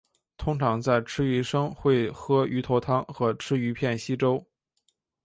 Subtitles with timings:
[0.35, 4.43] 通常在吃鱼生会喝鱼头汤和吃鱼片稀粥。